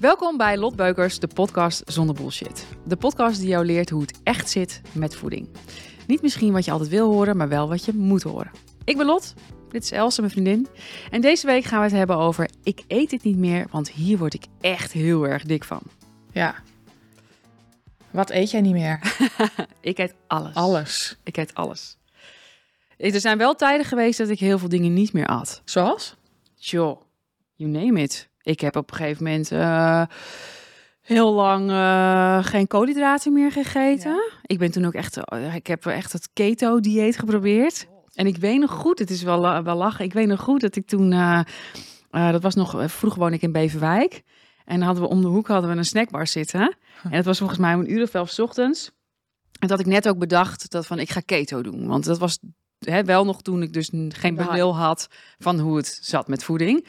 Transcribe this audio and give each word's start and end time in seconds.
Welkom 0.00 0.36
bij 0.36 0.58
Lot 0.58 0.76
Beukers, 0.76 1.18
de 1.18 1.26
podcast 1.26 1.82
zonder 1.86 2.14
bullshit. 2.14 2.66
De 2.84 2.96
podcast 2.96 3.40
die 3.40 3.48
jou 3.48 3.64
leert 3.64 3.90
hoe 3.90 4.00
het 4.00 4.20
echt 4.22 4.50
zit 4.50 4.80
met 4.92 5.14
voeding. 5.14 5.48
Niet 6.06 6.22
misschien 6.22 6.52
wat 6.52 6.64
je 6.64 6.70
altijd 6.70 6.90
wil 6.90 7.12
horen, 7.12 7.36
maar 7.36 7.48
wel 7.48 7.68
wat 7.68 7.84
je 7.84 7.92
moet 7.92 8.22
horen. 8.22 8.50
Ik 8.84 8.96
ben 8.96 9.06
Lot, 9.06 9.34
dit 9.68 9.82
is 9.82 9.90
Else, 9.90 10.20
mijn 10.20 10.32
vriendin. 10.32 10.66
En 11.10 11.20
deze 11.20 11.46
week 11.46 11.64
gaan 11.64 11.78
we 11.78 11.84
het 11.84 11.94
hebben 11.94 12.16
over 12.16 12.50
ik 12.62 12.84
eet 12.88 13.10
het 13.10 13.22
niet 13.22 13.36
meer, 13.36 13.66
want 13.70 13.90
hier 13.90 14.18
word 14.18 14.34
ik 14.34 14.44
echt 14.60 14.92
heel 14.92 15.26
erg 15.26 15.44
dik 15.44 15.64
van. 15.64 15.82
Ja. 16.32 16.54
Wat 18.10 18.30
eet 18.30 18.50
jij 18.50 18.60
niet 18.60 18.72
meer? 18.72 19.16
Ik 19.80 19.98
eet 19.98 20.14
alles. 20.26 20.54
Alles. 20.54 21.18
Ik 21.24 21.36
eet 21.36 21.54
alles. 21.54 21.96
Er 22.96 23.20
zijn 23.20 23.38
wel 23.38 23.54
tijden 23.54 23.86
geweest 23.86 24.18
dat 24.18 24.28
ik 24.28 24.38
heel 24.38 24.58
veel 24.58 24.68
dingen 24.68 24.92
niet 24.92 25.12
meer 25.12 25.26
at. 25.26 25.62
Zoals? 25.64 26.16
Joh, 26.54 27.00
you 27.54 27.70
name 27.70 28.00
it. 28.00 28.29
Ik 28.50 28.60
heb 28.60 28.76
op 28.76 28.90
een 28.90 28.96
gegeven 28.96 29.24
moment 29.24 29.52
eh, 29.52 30.02
heel 31.00 31.32
lang 31.32 31.70
eh, 31.70 32.44
geen 32.44 32.66
koolhydraten 32.66 33.32
meer 33.32 33.52
gegeten. 33.52 34.32
Ik 34.42 34.58
ben 34.58 34.70
toen 34.70 34.84
ook 34.84 34.94
echt, 34.94 35.16
eh, 35.16 35.54
ik 35.54 35.66
heb 35.66 35.86
echt 35.86 36.12
het 36.12 36.28
keto-dieet 36.32 37.18
geprobeerd. 37.18 37.86
En 38.14 38.26
ik 38.26 38.36
weet 38.36 38.58
nog 38.58 38.70
goed, 38.70 38.98
het 38.98 39.10
is 39.10 39.22
wel, 39.22 39.62
wel 39.62 39.76
lachen. 39.76 40.04
Ik 40.04 40.12
weet 40.12 40.26
nog 40.26 40.40
goed 40.40 40.60
dat 40.60 40.76
ik 40.76 40.86
toen, 40.86 41.10
dat 42.10 42.42
was 42.42 42.54
nog, 42.54 42.82
vroeger 42.86 43.20
woon 43.20 43.32
ik 43.32 43.42
in 43.42 43.52
Beverwijk. 43.52 44.22
En 44.64 44.82
hadden 44.82 45.02
we 45.02 45.08
om 45.08 45.20
de 45.20 45.26
hoek 45.26 45.48
hadden 45.48 45.70
we 45.70 45.76
een 45.76 45.84
snackbar 45.84 46.26
zitten. 46.26 46.76
En 47.02 47.12
het 47.12 47.24
was 47.24 47.38
volgens 47.38 47.58
mij 47.58 47.74
om 47.74 47.80
een 47.80 47.92
uur 47.92 48.02
of 48.02 48.14
elf 48.14 48.30
's 48.30 48.38
ochtends. 48.38 48.90
En 49.58 49.68
dat 49.68 49.80
ik 49.80 49.86
net 49.86 50.08
ook 50.08 50.18
bedacht 50.18 50.70
dat 50.70 50.86
van 50.86 50.98
ik 50.98 51.10
ga 51.10 51.20
keto 51.20 51.62
doen. 51.62 51.86
Want 51.86 52.04
dat 52.04 52.18
was 52.18 52.38
hè, 52.78 53.04
wel 53.04 53.24
nog 53.24 53.42
toen 53.42 53.62
ik 53.62 53.72
dus 53.72 53.90
geen 54.08 54.34
benul 54.34 54.76
had 54.76 55.08
van 55.38 55.58
hoe 55.58 55.76
het 55.76 55.98
zat 56.02 56.28
met 56.28 56.44
voeding. 56.44 56.86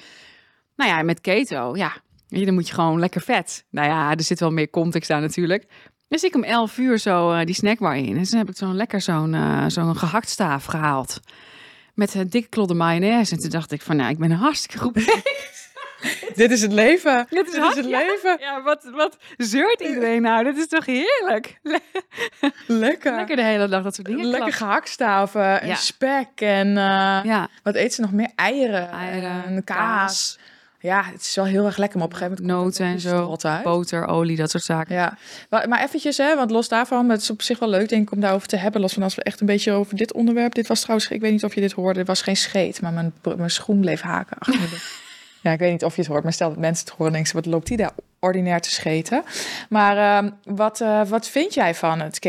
Nou 0.82 0.94
ja, 0.94 1.02
met 1.04 1.22
keto, 1.22 1.76
ja, 1.76 1.92
dan 2.28 2.54
moet 2.54 2.68
je 2.68 2.74
gewoon 2.74 3.00
lekker 3.00 3.22
vet. 3.22 3.66
Nou 3.70 3.88
ja, 3.88 4.12
er 4.12 4.24
zit 4.24 4.40
wel 4.40 4.52
meer 4.52 4.70
context 4.70 5.10
aan 5.10 5.22
natuurlijk. 5.22 5.66
Dus 6.08 6.24
ik 6.24 6.36
om 6.36 6.44
11 6.44 6.78
uur 6.78 6.98
zo 7.00 7.32
eh, 7.32 7.46
die 7.46 7.56
snackbar 7.56 7.96
in. 7.98 8.18
En 8.18 8.24
toen 8.24 8.38
heb 8.40 8.50
ik 8.50 8.58
zo'n 8.58 8.76
lekker 8.76 9.02
zo'n 9.02 9.34
eh, 9.34 9.64
zo'n 9.68 9.96
gehaktstaaf 9.96 10.66
gehaald. 10.66 11.20
Met 11.94 12.14
een 12.14 12.30
dikke 12.30 12.50
klodder 12.50 12.78
mayonaise. 12.78 13.36
En 13.36 13.42
toen 13.42 13.50
dacht 13.50 13.72
ik 13.72 13.82
van, 13.82 13.96
nou, 13.96 14.10
ik 14.10 14.18
ben 14.18 14.32
hartstikke 14.32 14.78
goed 14.78 14.94
bezig. 15.04 15.22
Dit 16.36 16.52
is 16.52 16.62
het 16.62 16.72
leven. 16.72 17.26
Dit 17.30 17.46
is 17.48 17.52
Dit 17.54 17.62
hard, 17.62 17.76
is 17.78 17.82
het 17.84 17.92
ja. 17.92 17.98
leven. 18.00 18.38
Ja, 18.40 18.62
wat, 18.64 18.90
wat 18.96 19.18
zeurt 19.38 19.82
iedereen 19.82 20.22
nou? 20.22 20.44
Dit 20.44 20.58
is 20.58 20.68
toch 20.68 20.86
heerlijk? 20.86 21.60
Le- 21.64 21.80
Lekker. 22.68 23.16
lekker 23.16 23.36
de 23.36 23.44
hele 23.44 23.68
dag 23.68 23.84
dat 23.84 23.96
soort 23.96 24.08
dingen. 24.08 24.26
Lekker 24.26 24.54
gehaktstaven 24.54 25.62
en 25.62 25.68
Ja. 25.68 25.76
spek 25.76 26.28
en 26.36 26.68
eh, 26.68 27.20
Ja, 27.24 27.48
wat 27.64 27.76
eet 27.76 27.94
ze 27.94 28.02
nog 28.02 28.12
meer? 28.12 28.32
Eieren, 28.36 28.90
eieren, 28.90 29.44
en 29.46 29.64
kaas. 29.64 30.40
Ja, 30.82 31.04
het 31.12 31.22
is 31.22 31.36
wel 31.36 31.46
heel 31.46 31.66
erg 31.66 31.78
lekker, 31.78 31.98
maar 31.98 32.08
op 32.08 32.14
een 32.14 32.20
gegeven 32.20 32.44
moment 32.46 32.64
Noten 32.64 32.86
en 32.86 33.00
zo. 33.00 33.16
er 33.16 33.22
altijd 33.22 33.64
boter, 33.64 34.08
olie, 34.08 34.36
dat 34.38 34.50
soort 34.52 34.64
zaken. 34.64 34.96
Ja, 34.96 35.18
maar, 35.50 35.68
maar 35.68 35.84
eventjes, 35.84 36.18
hè, 36.18 36.36
want 36.36 36.52
los 36.52 36.68
daarvan, 36.68 37.10
het 37.10 37.22
is 37.22 37.30
op 37.30 37.42
zich 37.42 37.60
wel 37.60 37.70
leuk 37.70 37.90
denk 37.90 38.02
ik 38.02 38.12
om 38.12 38.20
daarover 38.20 38.48
te 38.48 38.56
hebben. 38.58 38.82
Los 38.82 38.94
van 38.94 39.04
als 39.04 39.16
we 39.16 39.24
echt 39.24 39.40
een 39.40 39.46
beetje 39.46 39.72
over 39.72 39.96
dit 39.96 40.14
onderwerp. 40.14 40.54
Dit 40.56 40.68
was 40.68 40.82
trouwens, 40.82 41.10
ik 41.10 41.22
weet 41.22 41.32
niet 41.32 41.44
of 41.44 41.56
je 41.56 41.62
dit 41.62 41.72
hoorde, 41.72 42.00
het 42.00 42.08
was 42.08 42.22
geen 42.22 42.38
scheet, 42.38 42.82
maar 42.82 42.94
mijn, 42.94 43.14
mijn 43.38 43.50
schoen 43.50 43.80
bleef 43.80 44.02
haken. 44.02 44.38
achter 44.40 44.60
de- 44.70 45.00
ja, 45.44 45.52
ik 45.52 45.60
weet 45.60 45.72
niet 45.72 45.84
of 45.86 45.96
je 45.96 46.02
het 46.02 46.10
hoort, 46.10 46.24
maar 46.24 46.34
stel 46.34 46.50
dat 46.50 46.58
mensen 46.58 46.86
het 46.88 46.96
horen, 46.98 47.12
denken 47.12 47.30
ze, 47.30 47.36
wat 47.36 47.46
loopt 47.46 47.68
die 47.68 47.78
daar 47.78 47.92
ordinair 48.20 48.62
te 48.62 48.72
scheten? 48.72 49.24
Maar 49.70 49.98
ehm, 50.24 50.32
wat, 50.44 50.82
eh, 50.82 51.02
wat 51.06 51.28
vind 51.28 51.54
jij 51.54 51.76
van 51.76 52.00
het 52.00 52.20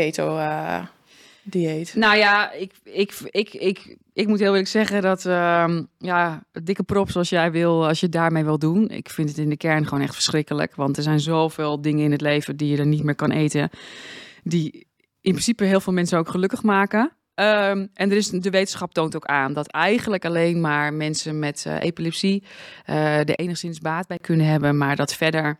keto-dieet? 1.43 1.95
Nou 1.95 2.17
ja, 2.17 2.51
ik, 2.51 2.71
ik, 2.83 3.13
ik, 3.31 3.53
ik, 3.53 3.97
ik 4.13 4.27
moet 4.27 4.39
heel 4.39 4.47
eerlijk 4.49 4.67
zeggen 4.67 5.01
dat, 5.01 5.25
ehm, 5.25 5.83
ja, 5.97 6.43
dikke 6.51 6.83
props 6.83 7.15
als 7.15 7.29
jij 7.29 7.51
wil, 7.51 7.87
als 7.87 7.99
je 7.99 8.05
het 8.05 8.15
daarmee 8.15 8.43
wil 8.43 8.59
doen. 8.59 8.89
Ik 8.89 9.09
vind 9.09 9.29
het 9.29 9.37
in 9.37 9.49
de 9.49 9.57
kern 9.57 9.87
gewoon 9.87 10.03
echt 10.03 10.13
verschrikkelijk. 10.13 10.75
Want 10.75 10.97
er 10.97 11.03
zijn 11.03 11.19
zoveel 11.19 11.81
dingen 11.81 12.03
in 12.05 12.11
het 12.11 12.21
leven 12.21 12.57
die 12.57 12.71
je 12.71 12.77
er 12.77 12.85
niet 12.85 13.03
meer 13.03 13.15
kan 13.15 13.31
eten. 13.31 13.69
Die 14.43 14.87
in 15.21 15.31
principe 15.31 15.63
heel 15.63 15.79
veel 15.81 15.93
mensen 15.93 16.17
ook 16.17 16.29
gelukkig 16.29 16.63
maken. 16.63 17.11
Ehm, 17.33 17.87
en 17.93 18.11
er 18.11 18.17
is, 18.17 18.27
de 18.29 18.49
wetenschap 18.49 18.93
toont 18.93 19.15
ook 19.15 19.25
aan 19.25 19.53
dat 19.53 19.67
eigenlijk 19.67 20.25
alleen 20.25 20.61
maar 20.61 20.93
mensen 20.93 21.39
met 21.39 21.63
eh, 21.67 21.79
epilepsie 21.81 22.43
eh 22.85 23.17
er 23.19 23.35
enigszins 23.35 23.79
baat 23.79 24.07
bij 24.07 24.17
kunnen 24.19 24.45
hebben. 24.45 24.77
Maar 24.77 24.95
dat 24.95 25.13
verder 25.13 25.59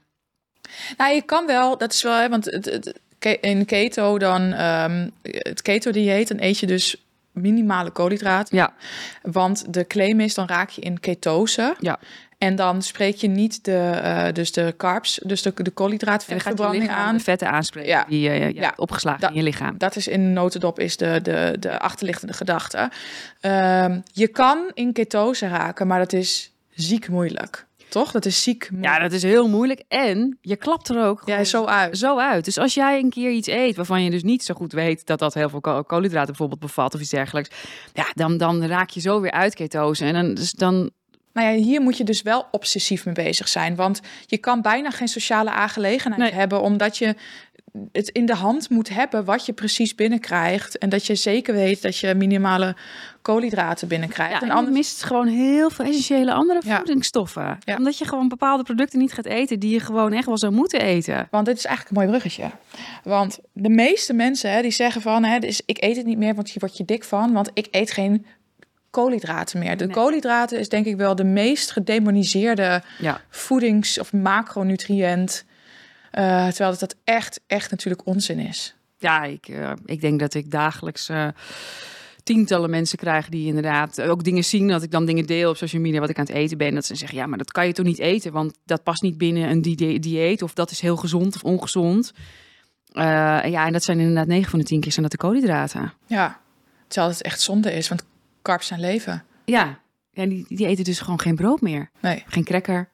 Nou, 0.97 1.13
je 1.13 1.21
kan 1.21 1.45
wel, 1.45 1.77
dat 1.77 1.93
is 1.93 2.03
wel, 2.03 2.13
hè, 2.19 2.29
want 2.29 2.45
het, 2.45 2.65
het- 2.65 2.99
ke- 3.23 3.37
in 3.41 3.65
keto 3.65 4.17
dan, 4.17 4.53
ehm, 4.53 5.09
het 5.21 5.61
keto-dieet, 5.61 6.27
dan 6.27 6.37
eet 6.41 6.59
je 6.59 6.65
dus 6.65 6.95
minimale 7.31 7.89
koolhydraten. 7.91 8.57
Ja. 8.57 8.73
Want 9.21 9.73
de 9.73 9.87
claim 9.87 10.19
is, 10.19 10.33
dan 10.33 10.47
raak 10.47 10.69
je 10.69 10.81
in 10.81 10.99
ketose. 10.99 11.75
Ja. 11.79 11.99
En 12.37 12.55
dan 12.55 12.81
spreek 12.81 13.15
je 13.15 13.27
niet 13.27 13.63
de, 13.65 13.77
eh, 14.03 14.25
dus 14.33 14.51
de 14.51 14.73
carbs, 14.77 15.19
dus 15.23 15.41
de, 15.41 15.53
de 15.55 15.71
koolhydraatverbranding 15.71 16.89
aan. 16.89 17.17
de 17.17 17.23
vetten 17.23 17.49
aanspreken 17.51 17.89
Ja. 17.89 18.05
die 18.09 18.19
je 18.19 18.53
Ja. 18.53 18.73
opgeslagen 18.75 19.21
Da- 19.21 19.27
in 19.29 19.33
je 19.35 19.43
lichaam. 19.43 19.77
Dat 19.77 19.95
is 19.95 20.07
in 20.07 20.33
notendop 20.33 20.79
is 20.79 20.97
de, 20.97 21.19
de, 21.21 21.55
de 21.59 21.79
achterliggende 21.79 22.33
gedachte. 22.33 22.91
Ehm, 23.39 23.99
je 24.11 24.27
kan 24.27 24.71
in 24.73 24.93
ketose 24.93 25.47
raken, 25.47 25.87
maar 25.87 25.99
dat 25.99 26.13
is 26.13 26.51
ziek 26.73 27.07
moeilijk. 27.09 27.65
Toch? 27.93 28.11
Dat 28.11 28.25
is 28.25 28.43
ziek 28.43 28.69
Ja, 28.81 28.99
dat 28.99 29.11
is 29.11 29.23
heel 29.23 29.47
moeilijk. 29.49 29.83
En 29.87 30.37
je 30.41 30.55
klapt 30.55 30.89
er 30.89 31.03
ook 31.05 31.21
Ja, 31.25 31.43
zo 31.43 31.65
uit. 31.65 31.97
zo 31.97 32.17
uit. 32.17 32.45
Dus 32.45 32.57
als 32.57 32.73
jij 32.73 32.99
een 32.99 33.09
keer 33.09 33.31
iets 33.31 33.47
eet 33.47 33.75
waarvan 33.75 34.03
je 34.03 34.09
dus 34.09 34.23
niet 34.23 34.43
zo 34.43 34.53
goed 34.53 34.71
weet 34.71 35.05
dat 35.05 35.19
dat 35.19 35.33
heel 35.33 35.49
veel 35.49 35.61
ko- 35.61 35.83
koolhydraten 35.83 36.27
bijvoorbeeld 36.27 36.59
bevat 36.59 36.93
of 36.95 37.01
iets 37.01 37.09
dergelijks, 37.09 37.49
ja, 37.93 38.05
dan, 38.13 38.37
dan 38.37 38.65
raak 38.65 38.89
je 38.89 38.99
zo 38.99 39.21
weer 39.21 39.31
uit 39.31 39.55
ketose. 39.55 40.05
En 40.05 40.13
dan, 40.13 40.33
dus 40.33 40.51
dan 40.51 40.89
Nou 41.33 41.47
ja, 41.47 41.63
hier 41.63 41.81
moet 41.81 41.97
je 41.97 42.03
dus 42.03 42.21
wel 42.21 42.45
obsessief 42.51 43.05
mee 43.05 43.13
bezig 43.13 43.47
zijn. 43.47 43.75
Want 43.75 44.01
je 44.25 44.37
kan 44.37 44.61
bijna 44.61 44.89
geen 44.89 45.07
sociale 45.07 45.49
aangelegenheid 45.51 46.21
Nee. 46.21 46.31
hebben, 46.31 46.61
omdat 46.61 46.97
je 46.97 47.15
het 47.91 48.09
in 48.09 48.25
de 48.25 48.35
hand 48.35 48.69
moet 48.69 48.89
hebben 48.89 49.25
wat 49.25 49.45
je 49.45 49.53
precies 49.53 49.95
binnenkrijgt. 49.95 50.77
En 50.77 50.89
dat 50.89 51.05
je 51.05 51.15
zeker 51.15 51.53
weet 51.53 51.81
dat 51.81 51.97
je 51.97 52.13
minimale 52.15 52.75
koolhydraten 53.21 53.87
binnenkrijgt. 53.87 54.33
ja, 54.33 54.41
en 54.41 54.49
en 54.49 54.55
anders, 54.55 54.75
mist 54.75 55.03
gewoon 55.03 55.27
heel 55.27 55.69
veel 55.69 55.85
essentiële 55.85 56.33
andere 56.33 56.61
Ja. 56.65 56.75
voedingsstoffen. 56.77 57.57
Ja. 57.63 57.77
Omdat 57.77 57.97
je 57.97 58.05
gewoon 58.05 58.27
bepaalde 58.27 58.63
producten 58.63 58.99
niet 58.99 59.13
gaat 59.13 59.25
eten 59.25 59.59
die 59.59 59.71
je 59.73 59.79
gewoon 59.79 60.13
echt 60.13 60.25
wel 60.25 60.37
zou 60.37 60.53
moeten 60.53 60.81
eten. 60.81 61.27
Want 61.31 61.45
dit 61.45 61.57
is 61.57 61.65
eigenlijk 61.65 61.97
een 61.97 62.03
mooi 62.03 62.17
bruggetje. 62.19 62.51
Want 63.03 63.39
de 63.53 63.69
meeste 63.69 64.13
mensen 64.13 64.51
hè, 64.51 64.61
die 64.61 64.71
zeggen 64.71 65.01
van, 65.01 65.23
hè, 65.23 65.39
dus 65.39 65.61
ik 65.65 65.83
eet 65.83 65.95
het 65.97 66.05
niet 66.05 66.17
meer, 66.17 66.35
want 66.35 66.47
hier 66.49 66.59
word 66.59 66.77
je 66.77 66.85
dik 66.85 67.03
van, 67.03 67.33
want 67.33 67.49
ik 67.53 67.67
eet 67.71 67.91
geen 67.91 68.25
koolhydraten 68.89 69.59
meer. 69.59 69.77
De 69.77 69.85
Nee. 69.85 69.93
koolhydraten 69.93 70.59
is 70.59 70.69
denk 70.69 70.85
ik 70.85 70.95
wel 70.97 71.15
de 71.15 71.23
meest 71.23 71.71
gedemoniseerde 71.71 72.81
voedings- 73.29 73.99
of 73.99 74.13
macronutriënt. 74.13 75.45
Eh, 76.13 76.47
terwijl 76.47 76.69
dat, 76.71 76.79
dat 76.79 76.95
echt, 77.03 77.41
echt 77.47 77.71
natuurlijk 77.71 78.05
onzin 78.07 78.39
is. 78.39 78.75
Ja, 78.97 79.23
ik, 79.23 79.47
eh, 79.47 79.71
ik 79.85 80.01
denk 80.01 80.19
dat 80.19 80.33
ik 80.33 80.51
dagelijks 80.51 81.09
eh, 81.09 81.27
tientallen 82.23 82.69
mensen 82.69 82.97
krijg 82.97 83.29
die 83.29 83.47
inderdaad 83.47 84.01
ook 84.01 84.23
dingen 84.23 84.43
zien. 84.43 84.67
Dat 84.67 84.83
ik 84.83 84.91
dan 84.91 85.05
dingen 85.05 85.25
deel 85.25 85.49
op 85.49 85.57
social 85.57 85.81
media 85.81 85.99
wat 85.99 86.09
ik 86.09 86.17
aan 86.19 86.25
het 86.25 86.33
eten 86.35 86.57
ben. 86.57 86.73
Dat 86.75 86.85
ze 86.85 86.95
zeggen, 86.95 87.17
ja, 87.17 87.25
maar 87.25 87.37
dat 87.37 87.51
kan 87.51 87.67
je 87.67 87.73
toch 87.73 87.85
niet 87.85 87.99
eten? 87.99 88.31
Want 88.31 88.57
dat 88.65 88.83
past 88.83 89.01
niet 89.01 89.17
binnen 89.17 89.49
een 89.49 89.61
die- 89.61 89.99
dieet. 89.99 90.41
Of 90.41 90.53
dat 90.53 90.71
is 90.71 90.79
heel 90.79 90.95
gezond 90.97 91.35
of 91.35 91.43
ongezond. 91.43 92.11
Ja, 92.93 93.65
en 93.65 93.73
dat 93.73 93.83
zijn 93.83 93.99
inderdaad 93.99 94.27
9 94.27 94.49
van 94.49 94.59
de 94.59 94.65
10 94.65 94.79
keer 94.79 94.91
zijn 94.91 95.01
dat 95.09 95.11
de 95.11 95.27
koolhydraten. 95.27 95.93
Ja, 96.07 96.39
terwijl 96.87 97.11
het 97.11 97.21
echt 97.21 97.41
zonde 97.41 97.73
is, 97.73 97.87
want 97.89 98.03
carbs 98.41 98.67
zijn 98.67 98.79
leven. 98.79 99.23
Ja, 99.45 99.79
ja 100.11 100.25
die, 100.25 100.45
die 100.47 100.67
eten 100.67 100.83
dus 100.83 100.99
gewoon 100.99 101.19
geen 101.19 101.35
brood 101.35 101.61
meer. 101.61 101.89
Nee, 101.99 102.23
Geen 102.27 102.43
cracker, 102.43 102.89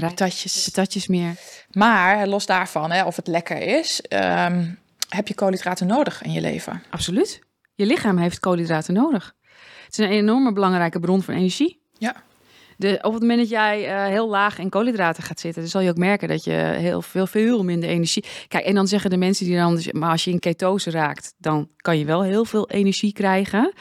patatjes. 0.00 0.64
patatjes 0.64 1.06
meer. 1.06 1.34
Maar 1.70 2.26
los 2.26 2.46
daarvan, 2.46 2.90
hè, 2.90 3.04
of 3.04 3.16
het 3.16 3.26
lekker 3.26 3.58
is, 3.78 4.00
ehm, 4.00 4.70
heb 5.08 5.28
je 5.28 5.34
koolhydraten 5.34 5.86
nodig 5.86 6.22
in 6.22 6.32
je 6.32 6.40
leven. 6.40 6.82
Absoluut. 6.90 7.40
Je 7.74 7.86
lichaam 7.86 8.18
heeft 8.18 8.40
koolhydraten 8.40 8.94
nodig. 8.94 9.34
Het 9.84 9.98
is 9.98 10.04
een 10.06 10.12
enorme 10.12 10.52
belangrijke 10.52 11.00
bron 11.00 11.22
van 11.22 11.34
energie. 11.34 11.80
Ja. 11.98 12.22
De, 12.76 12.98
op 13.02 13.12
het 13.12 13.20
moment 13.20 13.38
dat 13.38 13.48
jij 13.48 13.86
eh, 13.86 14.06
heel 14.06 14.28
laag 14.28 14.58
in 14.58 14.68
koolhydraten 14.68 15.22
gaat 15.22 15.40
zitten, 15.40 15.62
dan 15.62 15.70
zal 15.70 15.80
je 15.80 15.90
ook 15.90 15.96
merken 15.96 16.28
dat 16.28 16.44
je 16.44 16.52
heel 16.76 17.02
veel, 17.02 17.26
veel 17.26 17.64
minder 17.64 17.88
energie. 17.88 18.24
Kijk, 18.48 18.64
en 18.64 18.74
dan 18.74 18.88
zeggen 18.88 19.10
de 19.10 19.16
mensen 19.16 19.46
die 19.46 19.56
dan, 19.56 19.74
dus- 19.74 19.92
maar 19.92 20.10
als 20.10 20.24
je 20.24 20.30
in 20.30 20.38
ketose 20.38 20.90
raakt, 20.90 21.34
dan 21.38 21.68
kan 21.76 21.98
je 21.98 22.04
wel 22.04 22.22
heel 22.22 22.44
veel 22.44 22.68
energie 22.68 23.12
krijgen, 23.12 23.72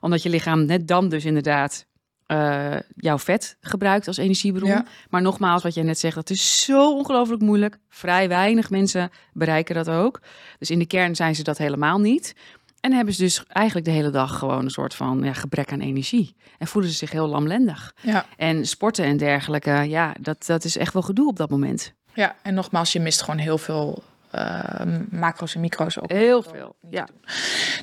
omdat 0.00 0.22
je 0.22 0.28
lichaam 0.28 0.64
net 0.64 0.88
dan 0.88 1.08
dus 1.08 1.24
inderdaad 1.24 1.86
eh, 2.28 2.76
jouw 2.96 3.18
vet 3.18 3.56
gebruikt 3.60 4.06
als 4.06 4.16
energiebron. 4.16 4.68
Ja. 4.68 4.84
Maar 5.10 5.22
nogmaals, 5.22 5.62
wat 5.62 5.74
jij 5.74 5.84
net 5.84 5.98
zegt, 5.98 6.14
dat 6.14 6.30
is 6.30 6.64
zo 6.64 6.92
ongelooflijk 6.92 7.42
moeilijk. 7.42 7.78
Vrij 7.88 8.28
weinig 8.28 8.70
mensen 8.70 9.10
bereiken 9.32 9.74
dat 9.74 9.88
ook. 9.88 10.20
Dus 10.58 10.70
in 10.70 10.78
de 10.78 10.86
kern 10.86 11.16
zijn 11.16 11.34
ze 11.34 11.42
dat 11.42 11.58
helemaal 11.58 11.98
niet. 11.98 12.34
En 12.80 12.92
hebben 12.92 13.14
ze 13.14 13.22
dus 13.22 13.44
eigenlijk 13.48 13.86
de 13.86 13.92
hele 13.92 14.10
dag 14.10 14.38
gewoon 14.38 14.64
een 14.64 14.70
soort 14.70 14.94
van 14.94 15.20
ja, 15.22 15.32
gebrek 15.32 15.72
aan 15.72 15.80
energie. 15.80 16.36
En 16.58 16.66
voelen 16.66 16.90
ze 16.90 16.96
zich 16.96 17.10
heel 17.10 17.28
lamlendig. 17.28 17.94
Ja. 18.00 18.26
En 18.36 18.66
sporten 18.66 19.04
en 19.04 19.16
dergelijke, 19.16 19.70
ja, 19.70 20.14
dat, 20.20 20.46
dat 20.46 20.64
is 20.64 20.76
echt 20.76 20.92
wel 20.92 21.02
gedoe 21.02 21.28
op 21.28 21.36
dat 21.36 21.50
moment. 21.50 21.92
Ja, 22.14 22.36
en 22.42 22.54
nogmaals, 22.54 22.92
je 22.92 23.00
mist 23.00 23.22
gewoon 23.22 23.40
heel 23.40 23.58
veel 23.58 24.02
eh, 24.30 24.82
macro's 25.10 25.54
en 25.54 25.60
micro's 25.60 25.98
ook. 25.98 26.10
Heel 26.12 26.42
veel, 26.42 26.76
ja. 26.90 27.08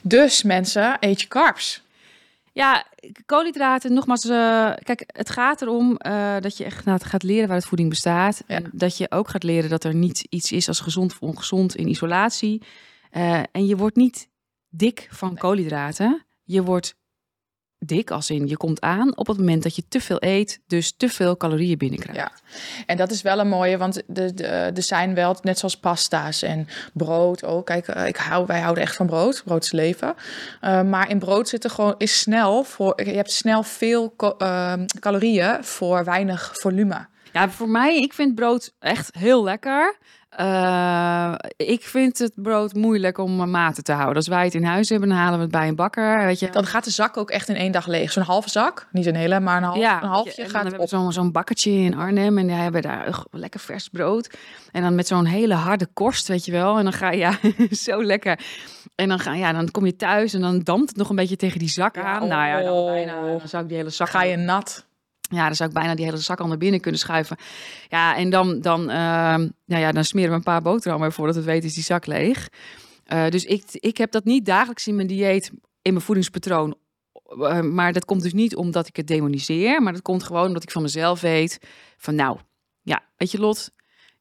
Dus 0.02 0.44
mensen, 0.44 0.98
eet 1.00 1.22
je 1.22 1.28
carbs. 1.28 1.84
Ja, 2.56 2.86
koolhydraten, 3.26 3.94
nogmaals, 3.94 4.26
uh, 4.26 4.74
kijk, 4.84 5.04
het 5.08 5.30
gaat 5.30 5.62
erom 5.62 5.98
uh, 6.06 6.36
dat 6.40 6.58
je 6.58 6.64
echt 6.64 6.86
nou, 6.86 7.00
gaat 7.02 7.24
leren 7.24 7.48
waar 7.48 7.58
het 7.58 7.66
voeding 7.66 7.90
bestaat. 7.90 8.44
Ja. 8.48 8.56
En 8.56 8.70
dat 8.74 8.98
je 8.98 9.12
ook 9.12 9.30
gaat 9.30 9.44
leren 9.44 9.70
dat 9.70 9.84
er 9.84 9.96
niet 9.96 10.26
iets 10.30 10.52
is 10.52 10.68
als 10.68 10.80
gezond 10.80 11.12
of 11.12 11.22
ongezond 11.22 11.76
in 11.76 11.88
isolatie. 11.88 12.62
Uh, 13.12 13.40
en 13.52 13.66
je 13.66 13.76
wordt 13.76 13.96
niet 13.96 14.30
dik 14.70 15.08
van 15.12 15.38
koolhydraten. 15.38 16.26
Je 16.44 16.64
wordt 16.64 16.96
dik 17.86 18.12
als 18.12 18.30
in 18.30 18.48
je 18.48 18.58
komt 18.58 18.82
aan 18.82 19.18
op 19.18 19.28
het 19.28 19.38
moment 19.38 19.64
dat 19.64 19.76
je 19.76 19.84
te 19.88 20.02
veel 20.02 20.18
eet, 20.20 20.62
dus 20.68 20.94
te 20.98 21.10
veel 21.10 21.38
calorieën 21.38 21.78
binnenkrijgt. 21.78 22.20
Ja, 22.20 22.32
en 22.86 22.98
dat 22.98 23.12
is 23.12 23.22
wel 23.22 23.40
een 23.40 23.48
mooie, 23.48 23.78
want 23.78 24.02
de, 24.08 24.34
de, 24.34 24.46
er 24.48 24.84
zijn 24.84 25.14
wel, 25.14 25.38
net 25.42 25.60
zoals 25.60 25.78
pasta's 25.78 26.42
en 26.42 26.68
brood 26.94 27.44
ook. 27.44 27.66
Kijk, 27.66 27.88
ik 27.88 28.18
hou, 28.18 28.46
wij 28.46 28.60
houden 28.60 28.84
echt 28.84 28.96
van 28.96 29.06
brood, 29.06 29.42
brood 29.46 29.64
is 29.64 29.72
leven. 29.72 30.16
Uh, 30.62 30.82
maar 30.82 31.10
in 31.10 31.20
brood 31.20 31.50
zitten 31.50 31.70
gewoon, 31.70 31.96
is 31.98 32.20
snel, 32.20 32.64
voor, 32.64 33.04
je 33.04 33.16
hebt 33.16 33.32
snel 33.32 33.64
veel 33.64 34.14
uh, 34.38 34.74
calorieën 35.00 35.64
voor 35.64 36.04
weinig 36.04 36.52
volume. 36.54 37.08
Ja, 37.34 37.50
voor 37.50 37.70
mij, 37.70 37.98
ik 37.98 38.14
vind 38.14 38.36
brood 38.36 38.74
echt 38.80 39.16
heel 39.16 39.44
lekker. 39.44 39.98
Uh, 40.40 41.34
ik 41.58 41.84
vind 41.84 42.18
het 42.18 42.32
brood 42.36 42.74
moeilijk 42.74 43.18
om 43.18 43.50
maten 43.50 43.84
te 43.84 43.92
houden. 43.92 44.16
Als 44.16 44.28
wij 44.28 44.44
het 44.44 44.54
in 44.54 44.64
huis 44.64 44.90
hebben, 44.90 45.10
dan 45.10 45.18
halen 45.18 45.36
we 45.38 45.42
het 45.44 45.52
bij 45.52 45.68
een 45.68 45.76
bakker. 45.76 46.26
Weet 46.26 46.40
je. 46.40 46.50
Dan 46.50 46.66
gaat 46.66 46.84
de 46.84 46.92
zak 46.92 47.18
ook 47.18 47.30
echt 47.30 47.50
in 47.50 47.56
één 47.56 47.72
dag 47.72 47.88
leeg. 47.88 48.12
Zo'n 48.12 48.24
halve 48.24 48.50
zak, 48.50 48.88
niet 48.92 49.06
een 49.06 49.16
hele, 49.16 49.40
maar 49.40 49.58
een, 49.58 49.64
half, 49.64 49.78
ja, 49.78 50.02
een 50.04 50.10
halfje 50.10 50.50
gaat 50.50 50.78
op. 50.78 50.88
Zo'n 50.88 51.12
zo'n 51.12 51.32
bakkertje 51.32 51.72
in 51.72 51.96
Arnhem 51.96 52.38
en 52.38 52.48
die 52.48 52.56
hebben 52.56 52.82
daar 52.82 53.24
lekker 53.32 53.60
vers 53.60 53.90
brood. 53.90 54.38
En 54.72 54.82
dan 54.82 54.96
met 54.96 55.08
zo'n 55.08 55.26
hele 55.26 55.54
harde 55.54 55.88
korst, 55.94 56.28
weet 56.28 56.46
je 56.46 56.52
wel. 56.52 56.78
En 56.78 56.84
dan 56.84 56.94
ga 56.94 57.12
je, 57.12 57.18
ja, 57.26 57.38
zo 57.72 58.04
lekker. 58.04 58.40
En 58.96 59.10
dan, 59.10 59.20
ga, 59.20 59.34
ja, 59.34 59.54
dan 59.54 59.72
kom 59.72 59.86
je 59.86 59.96
thuis 59.96 60.34
en 60.34 60.42
dan 60.42 60.60
dampt 60.60 60.90
het 60.90 60.98
nog 60.98 61.10
een 61.10 61.16
beetje 61.16 61.36
tegen 61.36 61.60
die 61.60 61.70
zak 61.70 61.98
aan. 61.98 62.22
oh. 62.22 62.30
Nou 62.30 62.48
ja, 62.48 62.62
dan, 62.62 62.86
bijna, 62.86 63.22
dan 63.22 63.48
zou 63.48 63.64
ik 63.64 63.70
die 63.70 63.78
hele 63.78 63.90
zak... 63.90 64.10
Ga 64.10 64.24
je 64.24 64.36
nat. 64.36 64.86
Ja, 65.30 65.46
dan 65.46 65.56
zou 65.56 65.70
ik 65.70 65.76
bijna 65.76 65.96
die 65.96 66.06
hele 66.06 66.18
zak 66.18 66.40
al 66.40 66.48
naar 66.48 66.58
binnen 66.58 66.80
kunnen 66.80 67.00
schuiven. 67.00 67.38
Ja, 67.90 68.16
en 68.16 68.30
dan, 68.30 68.62
dan, 68.62 68.82
uh, 68.82 68.96
nou 69.66 69.82
ja, 69.82 69.92
dan 69.92 70.04
smeren 70.04 70.30
we 70.30 70.36
een 70.36 70.44
paar 70.44 70.62
boterhammen 70.62 71.12
voordat 71.12 71.36
het 71.36 71.46
weet 71.46 71.64
is 71.64 71.74
die 71.74 71.84
zak 71.84 72.06
leeg. 72.06 72.50
Uh, 73.14 73.30
dus 73.30 73.46
ik, 73.46 73.64
ik 73.72 73.98
heb 73.98 74.12
dat 74.12 74.24
niet 74.24 74.46
dagelijks 74.46 74.88
in 74.88 74.96
mijn 74.96 75.08
dieet, 75.08 75.52
in 75.82 75.94
mijn 75.94 76.06
voedingspatroon. 76.06 76.76
Uh, 77.30 77.62
maar 77.62 77.94
dat 77.94 78.06
komt 78.06 78.22
dus 78.22 78.34
niet 78.34 78.56
omdat 78.56 78.88
ik 78.88 78.96
het 78.96 79.08
demoniseer. 79.08 79.82
Maar 79.82 79.94
dat 79.94 80.02
komt 80.02 80.24
gewoon 80.24 80.48
omdat 80.48 80.64
ik 80.64 80.72
van 80.72 80.82
mezelf 80.82 81.22
weet 81.22 81.60
van 81.98 82.16
nou, 82.16 82.40
ja, 82.82 83.04
weet 83.18 83.32
je 83.32 83.40
Lot, 83.40 83.72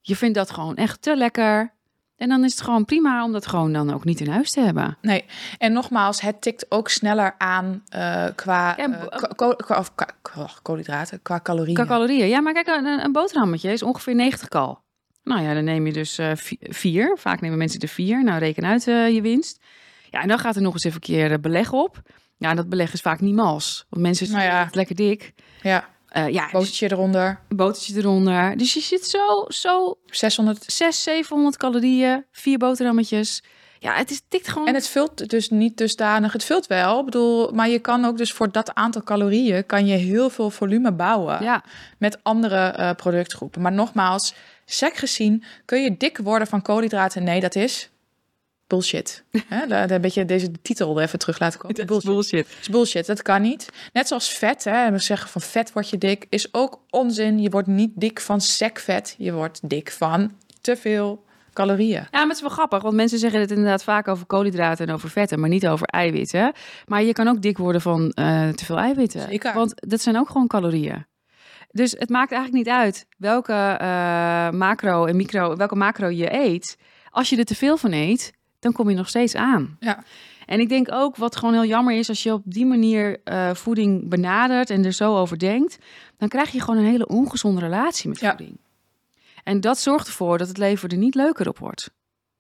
je 0.01 0.17
vindt 0.17 0.35
dat 0.35 0.51
gewoon 0.51 0.77
echt 0.77 1.03
te 1.03 1.17
lekker. 1.17 1.75
En 2.17 2.29
dan 2.29 2.45
is 2.45 2.53
het 2.53 2.63
gewoon 2.63 2.85
prima 2.85 3.25
om 3.25 3.33
dat 3.33 3.47
gewoon 3.47 3.73
dan 3.73 3.93
ook 3.93 4.05
niet 4.05 4.21
in 4.21 4.29
huis 4.29 4.51
te 4.51 4.61
hebben. 4.61 4.97
Nee, 5.01 5.25
en 5.59 5.73
nogmaals, 5.73 6.21
het 6.21 6.41
tikt 6.41 6.67
ook 6.69 6.89
sneller 6.89 7.35
aan 7.39 7.83
uh, 7.97 8.27
qua, 8.35 8.75
Ja, 8.77 8.89
uh, 8.89 9.55
qua, 9.57 9.79
of, 9.79 9.95
qua, 9.95 10.09
qua 10.23 10.49
koolhydraten, 10.63 11.23
qua 11.23 11.41
calorieën. 11.41 11.75
Qua 11.75 11.87
calorieën. 11.87 12.29
Ja, 12.29 12.41
maar 12.41 12.53
kijk, 12.53 12.67
een, 12.67 12.87
een 12.87 13.13
boterhammetje 13.13 13.73
is 13.73 13.83
ongeveer 13.83 14.15
90 14.15 14.49
kal. 14.49 14.83
Nou 15.23 15.43
ja, 15.43 15.55
dan 15.55 15.65
neem 15.65 15.87
je 15.87 15.93
dus 15.93 16.19
uh, 16.19 16.31
vier. 16.61 17.17
Vaak 17.19 17.41
nemen 17.41 17.59
mensen 17.59 17.81
er 17.81 17.89
vier. 17.89 18.25
Nou, 18.25 18.39
reken 18.39 18.65
uit 18.65 18.85
je 18.85 19.21
winst. 19.23 19.63
Ja, 20.11 20.21
en 20.21 20.29
dan 20.29 20.39
gaat 20.39 20.57
er 20.57 20.63
nog 20.63 20.73
eens 20.73 20.85
even 20.85 21.01
een 21.03 21.29
keer 21.29 21.41
beleg 21.41 21.73
op. 21.73 22.03
Ja, 22.37 22.51
en 22.51 22.57
dat 22.57 22.69
beleg 22.69 22.93
is 22.93 23.01
vaak 23.01 23.21
niet 23.21 23.35
mals. 23.35 23.87
Want 23.89 24.03
mensen 24.03 24.27
zijn 24.27 24.39
Nou 24.39 24.51
ja. 24.51 24.69
lekker 24.73 24.95
dik. 24.95 25.35
Ja, 25.63 25.89
Uh, 26.17 26.29
ja, 26.29 26.43
dus 26.43 26.53
botertje 26.53 26.93
eronder, 26.93 27.41
botertje 27.49 27.97
eronder. 27.97 28.57
Dus 28.57 28.75
je 28.75 28.81
zit 28.81 29.07
zo, 29.07 29.45
zo 29.49 29.99
600. 30.07 30.65
600, 30.67 30.95
700 30.95 31.57
calorieën. 31.57 32.25
Vier 32.31 32.59
boterhammetjes. 32.59 33.43
Ja, 33.79 33.95
het 33.95 34.11
is 34.11 34.23
tikt 34.29 34.49
gewoon... 34.49 34.69
En 34.69 34.75
het 34.75 34.89
vult 34.89 35.31
dus 35.31 35.51
niet 35.51 35.77
dusdanig. 35.77 36.33
Het 36.33 36.45
vult 36.45 36.67
wel, 36.67 36.99
ik 36.99 37.05
bedoel, 37.05 37.53
maar 37.53 37.69
je 37.69 37.79
kan 37.79 38.05
ook 38.05 38.17
dus 38.17 38.33
voor 38.33 38.53
dat 38.53 38.75
aantal 38.75 39.03
calorieën 39.03 39.67
kan 39.67 39.87
je 39.87 39.97
heel 39.97 40.31
veel 40.31 40.51
volume 40.51 40.93
bouwen 40.93 41.43
Ja, 41.43 41.65
met 41.99 42.19
andere 42.23 42.75
uh, 42.79 42.91
productgroepen. 42.93 43.63
Maar 43.63 43.73
nogmaals, 43.73 44.35
sec 44.65 44.97
gezien 44.97 45.45
kun 45.65 45.83
je 45.83 45.97
dik 45.97 46.19
worden 46.19 46.49
van 46.49 46.63
koolhydraten. 46.63 47.25
Nee, 47.25 47.41
dat 47.41 47.55
is 47.55 47.91
bullshit. 48.67 49.25
Hè, 49.49 49.67
de, 49.67 49.85
de, 49.87 49.95
een 49.95 50.01
beetje 50.01 50.25
deze 50.25 50.51
titel 50.63 51.01
even 51.01 51.19
terug 51.19 51.39
laten 51.39 51.59
komen. 51.59 51.77
dat 51.87 51.97
is 51.97 52.05
bullshit. 52.05 52.47
Dat 52.49 52.61
is 52.61 52.69
bullshit, 52.69 53.07
dat 53.07 53.23
kan 53.23 53.43
niet. 53.43 53.69
Net 53.93 54.09
zoals 54.09 54.33
vet, 54.33 54.65
hè, 54.65 54.91
we 54.91 54.99
zeggen 54.99 55.29
van 55.29 55.41
vet 55.41 55.73
word 55.73 55.91
je 55.91 55.99
dik, 55.99 56.27
is 56.29 56.55
ook 56.55 56.81
onzin. 56.91 57.39
Je 57.41 57.51
wordt 57.51 57.69
niet 57.69 57.91
dik 57.95 58.21
van 58.21 58.41
sekvet, 58.41 59.15
je 59.19 59.33
wordt 59.33 59.69
dik 59.69 59.91
van 59.91 60.33
te 60.61 60.77
veel 60.77 61.25
calorieën. 61.53 61.93
Ja, 61.93 62.09
maar 62.11 62.27
het 62.27 62.37
is 62.37 62.41
wel 62.41 62.51
grappig, 62.51 62.83
want 62.83 62.95
mensen 62.95 63.19
zeggen 63.19 63.41
het 63.41 63.51
inderdaad 63.51 63.85
vaak 63.85 64.09
over 64.09 64.27
koolhydraten 64.27 64.87
en 64.87 64.95
over 64.95 65.11
vetten, 65.11 65.41
maar 65.41 65.49
niet 65.49 65.67
over 65.67 65.87
eiwitten. 65.87 66.53
Maar 66.87 67.03
je 67.03 67.13
kan 67.13 67.29
ook 67.29 67.43
dik 67.43 67.59
worden 67.59 67.81
van 67.81 68.01
uh, 68.15 68.49
te 68.49 68.65
veel 68.65 68.79
eiwitten. 68.79 69.21
Zeker. 69.21 69.55
Want 69.55 69.75
dat 69.89 70.01
zijn 70.01 70.19
ook 70.19 70.31
gewoon 70.31 70.47
calorieën. 70.47 71.07
Dus 71.71 71.91
het 71.99 72.09
maakt 72.09 72.33
eigenlijk 72.33 72.65
niet 72.65 72.75
uit 72.75 73.07
welke 73.17 73.79
uh, 73.81 74.51
macro 74.51 75.05
en 75.05 75.17
micro, 75.17 75.57
welke 75.57 75.77
macro 75.77 76.09
je 76.09 76.35
eet. 76.35 76.77
Als 77.09 77.29
je 77.29 77.37
er 77.37 77.45
te 77.45 77.55
veel 77.55 77.77
van 77.77 77.93
eet, 77.93 78.33
dan 78.65 78.73
kom 78.73 78.91
je 78.91 78.97
nog 78.97 79.09
steeds 79.09 79.35
aan. 79.35 79.77
Ja. 79.81 80.05
En 80.47 80.61
ik 80.61 80.69
denk 80.69 80.93
ook 80.93 81.17
wat 81.17 81.37
gewoon 81.37 81.55
heel 81.55 81.65
jammer 81.65 81.95
is 81.99 82.09
als 82.09 82.23
je 82.23 82.33
op 82.33 82.43
die 82.45 82.67
manier 82.67 83.21
uh, 83.25 83.55
voeding 83.55 84.09
benadert 84.09 84.71
en 84.71 84.85
er 84.85 84.93
zo 84.93 85.17
over 85.17 85.39
denkt, 85.39 85.79
dan 86.19 86.29
krijg 86.29 86.51
je 86.51 86.61
gewoon 86.61 86.77
een 86.81 86.91
hele 86.91 87.07
ongezonde 87.07 87.61
relatie 87.61 88.09
met 88.09 88.21
Ja. 88.21 88.29
voeding. 88.29 88.59
En 89.45 89.61
dat 89.61 89.79
zorgt 89.79 90.07
ervoor 90.07 90.39
dat 90.39 90.49
het 90.49 90.59
leven 90.59 90.89
er 90.89 90.97
niet 90.97 91.15
leuker 91.15 91.49
op 91.49 91.59
wordt. 91.59 91.91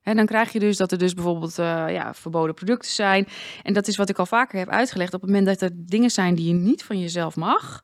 En 0.03 0.17
dan 0.17 0.26
krijg 0.26 0.53
je 0.53 0.59
dus 0.59 0.76
dat 0.76 0.93
er 0.93 0.99
dus 0.99 1.15
bijvoorbeeld 1.15 1.59
uh, 1.59 1.85
ja, 1.88 2.15
verboden 2.15 2.55
producten 2.55 2.91
zijn. 2.91 3.27
En 3.62 3.73
dat 3.73 3.88
is 3.88 3.97
wat 3.97 4.09
ik 4.09 4.19
al 4.19 4.27
vaker 4.27 4.59
heb 4.59 4.69
uitgelegd. 4.69 5.15
Op 5.15 5.20
het 5.20 5.31
moment 5.31 5.47
dat 5.47 5.61
er 5.61 5.70
dingen 5.75 6.11
zijn 6.11 6.35
die 6.35 6.47
je 6.49 6.55
niet 6.55 6.82
van 6.85 7.00
jezelf 7.00 7.37
mag, 7.37 7.82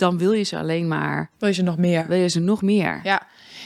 dan 0.00 0.18
wil 0.18 0.32
je 0.32 0.42
ze 0.42 0.58
alleen 0.58 0.88
maar. 0.88 1.30
Wil 1.38 1.48
je 1.48 1.54
ze 1.54 1.62
nog 1.62 1.76
meer? 1.76 2.06
Wil 2.06 2.18
je 2.18 2.28
ze 2.28 2.40
nog 2.40 2.62
meer? 2.62 3.00
Ja. 3.02 3.22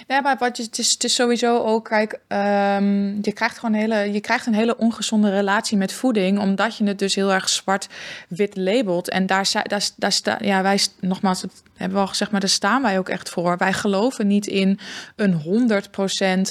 Ja, 0.06 0.20
maar 0.20 0.36
wat 0.38 0.56
je, 0.56 0.62
het, 0.62 0.78
is, 0.78 0.92
het 0.92 1.04
is 1.04 1.14
sowieso 1.14 1.58
ook, 1.58 1.84
kijk, 1.84 2.12
um, 2.12 3.18
je 3.22 3.32
krijgt 3.32 3.58
gewoon 3.58 3.74
een 3.74 3.80
hele, 3.80 4.12
je 4.12 4.20
krijgt 4.20 4.46
een 4.46 4.54
hele 4.54 4.76
ongezonde 4.76 5.30
relatie 5.30 5.76
met 5.76 5.92
voeding, 5.92 6.38
omdat 6.38 6.76
je 6.76 6.84
het 6.84 6.98
dus 6.98 7.14
heel 7.14 7.32
erg 7.32 7.48
zwart-wit 7.48 8.56
labelt. 8.56 9.08
En 9.08 9.26
daar, 9.26 9.50
daar, 9.62 9.88
daar 9.96 10.12
staan, 10.12 10.38
ja, 10.40 10.62
wij, 10.62 10.78
nogmaals, 11.00 11.40
dat 11.40 11.62
hebben 11.76 11.96
we 11.96 12.02
al 12.02 12.08
gezegd, 12.10 12.30
maar 12.30 12.40
daar 12.40 12.48
staan 12.48 12.82
wij 12.82 12.98
ook 12.98 13.08
echt 13.08 13.30
voor. 13.30 13.56
Wij 13.56 13.72
geloven 13.72 14.26
niet 14.26 14.46
in 14.46 14.78
een 15.16 15.78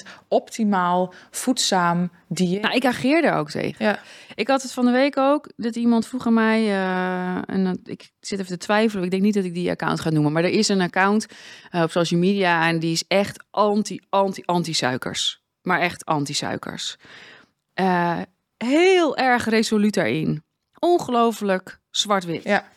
100% 0.06 0.10
optimaal 0.34 1.14
voedzaam 1.32 2.12
dieet. 2.28 2.62
Nou, 2.62 2.76
ik 2.76 2.86
ageer 2.86 3.24
er 3.24 3.34
ook 3.34 3.50
tegen. 3.50 3.86
Ja. 3.86 4.00
Ik 4.36 4.48
had 4.48 4.62
het 4.62 4.72
van 4.72 4.86
de 4.86 4.92
week 4.92 5.18
ook, 5.18 5.50
dat 5.56 5.76
iemand 5.76 6.08
vroeg 6.08 6.28
aan 6.28 6.34
mij, 6.34 6.64
uh, 6.64 7.50
en 7.50 7.80
ik 7.84 8.12
zit 8.20 8.40
even 8.40 8.52
te 8.52 8.66
twijfelen, 8.66 9.04
ik 9.04 9.12
denk 9.12 9.24
niet 9.24 9.34
dat 9.34 9.44
ik 9.44 9.54
die 9.54 9.70
account 9.70 10.00
ga 10.00 10.10
noemen, 10.10 10.32
maar 10.32 10.44
er 10.44 10.50
is 10.50 10.68
een 10.68 10.82
account 10.82 11.28
uh, 11.72 11.82
op 11.82 11.92
social 11.92 12.20
media 12.20 12.68
en 12.68 12.80
die 12.80 12.92
is 12.92 13.04
echt 13.08 13.44
anti, 13.52 14.00
anti, 14.10 14.42
anti-suikers. 14.46 15.42
Maar 15.62 15.80
echt 15.80 16.06
anti-suikers. 16.06 16.98
Uh, 17.80 18.22
heel 18.58 19.18
erg 19.18 19.46
resoluut 19.46 19.94
daarin. 19.94 20.44
Ongelooflijk 20.80 21.80
zwart-wit. 21.90 22.44
Ja. 22.44 22.72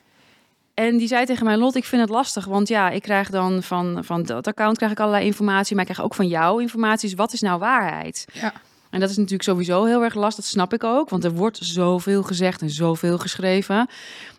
En 0.76 0.97
die 0.97 1.09
zei 1.09 1.26
tegen 1.26 1.45
mij, 1.45 1.56
Lot, 1.56 1.75
ik 1.75 1.85
vind 1.85 2.02
het 2.02 2.11
lastig. 2.11 2.45
Want 2.45 2.68
ja, 2.68 2.90
ik 2.90 3.02
krijg 3.02 3.30
dan 3.30 3.62
van, 3.62 4.04
van 4.04 4.23
dat 4.23 4.47
account 4.47 4.76
krijg 4.76 4.92
ik 4.92 5.00
allerlei 5.00 5.25
informatie. 5.25 5.76
Maar 5.76 5.85
ik 5.85 5.90
krijg 5.92 6.09
ook 6.09 6.14
van 6.14 6.28
jou 6.28 6.62
informatie. 6.62 7.09
Dus 7.09 7.18
wat 7.18 7.33
is 7.33 7.40
nou 7.40 7.59
waarheid? 7.59 8.25
Ja. 8.33 8.52
En 8.90 9.00
dat 9.00 9.11
is 9.11 9.16
natuurlijk 9.16 9.42
sowieso 9.42 9.85
heel 9.85 10.02
erg 10.02 10.14
lastig. 10.14 10.45
Dat 10.45 10.52
snap 10.52 10.73
ik 10.73 10.85
ook. 10.85 11.09
Want 11.09 11.25
er 11.25 11.33
wordt 11.33 11.59
zoveel 11.62 12.23
gezegd 12.23 12.61
en 12.61 12.71
zoveel 12.71 13.18
geschreven. 13.18 13.88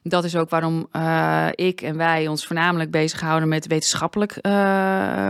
Dat 0.04 0.24
is 0.24 0.36
ook 0.36 0.50
waarom 0.50 0.88
uh, 0.94 1.48
ik 1.52 1.82
en 1.82 1.98
wij 1.98 2.28
ons 2.28 2.46
voornamelijk 2.46 2.92
bezighouden 2.92 3.50
met 3.50 3.68
wetenschappelijk 3.68 4.38
uh, 4.42 5.30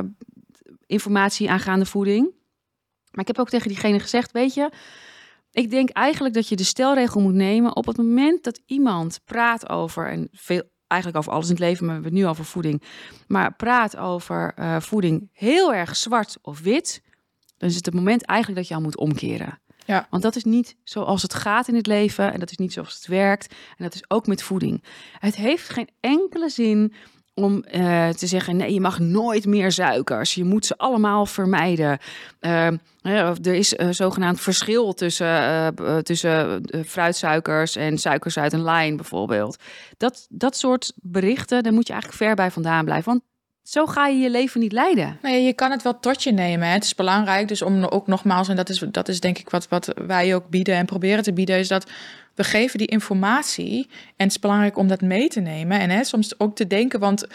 informatie 0.86 1.50
aangaande 1.52 1.86
voeding. 1.86 2.24
Maar 3.12 3.22
ik 3.22 3.28
heb 3.28 3.40
ook 3.40 3.50
tegen 3.50 3.68
diegene 3.68 4.00
gezegd, 4.00 4.32
weet 4.32 4.54
je, 4.54 4.70
ik 5.52 5.70
denk 5.70 5.90
eigenlijk 5.90 6.34
dat 6.34 6.48
je 6.48 6.56
de 6.56 6.64
stelregel 6.64 7.22
moet 7.22 7.34
nemen 7.34 7.76
op 7.76 7.86
het 7.86 7.98
moment 7.98 8.44
dat 8.44 8.62
iemand 8.66 9.20
praat 9.26 9.70
over, 9.70 10.08
en 10.08 10.28
veel, 10.32 10.64
eigenlijk 10.88 11.22
over 11.22 11.34
alles 11.34 11.46
in 11.46 11.56
het 11.56 11.64
leven, 11.64 11.86
maar 11.86 11.96
we 11.96 12.02
hebben 12.02 12.20
het 12.20 12.28
nu 12.28 12.30
over 12.30 12.46
voeding, 12.46 12.84
maar 13.28 13.56
praat 13.56 13.98
over 13.98 14.54
uh, 14.60 14.80
voeding 14.80 15.30
heel 15.34 15.74
erg 15.74 15.96
zwart 15.96 16.38
of 16.42 16.60
wit, 16.60 17.02
dan 17.58 17.70
is 17.70 17.76
het 17.76 17.86
het 17.86 17.96
moment 17.96 18.24
eigenlijk 18.24 18.60
dat 18.60 18.68
je 18.70 18.76
al 18.76 18.82
moet 18.82 18.98
omkeren. 18.98 19.60
Ja. 19.86 20.08
Want 20.10 20.24
dat 20.24 20.36
is 20.36 20.44
niet 20.44 20.76
zoals 20.84 21.22
het 21.22 21.34
gaat 21.34 21.68
in 21.68 21.76
het 21.76 21.88
leven 21.88 22.34
en 22.34 22.40
dat 22.40 22.52
is 22.52 22.58
niet 22.58 22.74
zoals 22.74 22.94
het 22.94 23.08
werkt. 23.08 23.52
En 23.52 23.84
dat 23.84 23.94
is 23.94 24.10
ook 24.10 24.28
met 24.28 24.44
voeding. 24.44 24.84
Het 25.20 25.36
heeft 25.36 25.70
geen 25.70 25.90
enkele 26.00 26.50
zin 26.50 26.94
om 27.38 27.64
uh, 27.76 28.10
te 28.10 28.28
zeggen: 28.28 28.56
nee, 28.56 28.74
je 28.74 28.82
mag 28.82 29.00
nooit 29.00 29.46
meer 29.46 29.72
suikers. 29.72 30.34
Je 30.34 30.44
moet 30.44 30.66
ze 30.66 30.78
allemaal 30.78 31.26
vermijden. 31.26 31.98
Uh, 32.42 32.68
er 33.02 33.54
is 33.54 33.74
uh, 33.74 33.88
zogenaamd 33.90 34.42
verschil 34.42 34.94
tussen, 34.94 35.76
tussen 36.04 36.64
fruitsuikers 36.86 37.76
en 37.76 37.98
suikers 37.98 38.38
uit 38.38 38.54
een 38.54 38.64
lijn, 38.64 38.96
bijvoorbeeld. 38.96 39.58
Dat, 39.98 40.28
dat 40.30 40.58
soort 40.58 40.94
berichten, 40.96 41.64
daar 41.64 41.74
moet 41.74 41.88
je 41.88 41.94
eigenlijk 41.94 42.24
ver 42.24 42.36
bij 42.36 42.52
vandaan 42.52 42.86
blijven. 42.86 43.12
Want 43.12 43.24
Zo 43.64 43.86
ga 43.86 44.08
je 44.08 44.18
je 44.18 44.30
leven 44.30 44.60
niet 44.60 44.72
leiden. 44.72 45.18
Nee, 45.22 45.44
je 45.44 45.54
kan 45.54 45.72
het 45.72 45.84
wel 45.84 46.00
tot 46.00 46.24
je 46.24 46.32
nemen. 46.32 46.68
Hè. 46.68 46.74
Het 46.74 46.84
is 46.84 46.96
belangrijk, 46.96 47.48
dus 47.48 47.62
om 47.62 47.84
ook 47.84 48.08
nogmaals, 48.08 48.48
en 48.48 48.56
dat 48.56 48.70
is, 48.70 48.84
dat 48.92 49.08
is 49.08 49.20
denk 49.20 49.38
ik 49.38 49.50
wat, 49.50 49.68
wat 49.68 49.94
wij 50.08 50.36
ook 50.36 50.50
bieden 50.50 50.76
en 50.76 50.86
proberen 50.86 51.24
te 51.24 51.34
bieden, 51.34 51.58
is 51.58 51.68
dat 51.68 51.90
we 52.38 52.44
geven 52.44 52.78
die 52.78 52.88
informatie. 52.88 53.88
En 53.90 54.26
het 54.26 54.32
is 54.32 54.40
belangrijk 54.40 54.78
om 54.78 54.88
dat 54.88 55.02
mee 55.02 55.28
te 55.28 55.40
nemen. 55.40 55.80
En 55.80 55.90
hè, 55.90 56.04
soms 56.04 56.40
ook 56.40 56.56
te 56.56 56.68
denken, 56.68 57.00
want 57.00 57.28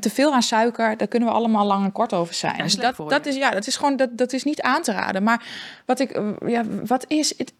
te 0.00 0.10
veel 0.10 0.32
aan 0.32 0.42
suiker, 0.42 0.96
daar 0.96 1.08
kunnen 1.08 1.28
we 1.28 1.34
allemaal 1.34 1.66
lang 1.66 1.84
en 1.84 1.92
kort 1.92 2.12
over 2.12 2.34
zijn. 2.34 2.56
Ja, 2.56 2.62
dus 2.62 2.74
dat, 2.74 2.96
dat 2.96 3.24
je. 3.24 3.30
is 3.30 3.36
ja, 3.36 3.50
dat 3.50 3.66
is 3.66 3.76
gewoon 3.76 3.96
dat, 3.96 4.08
dat 4.12 4.32
is 4.32 4.44
niet 4.44 4.60
aan 4.60 4.82
te 4.82 4.92
raden. 4.92 5.22
Maar 5.22 5.46
wat 5.86 6.00
ik, 6.00 6.20
ja, 6.46 6.64
wat 6.86 7.04
is 7.08 7.34
het? 7.36 7.52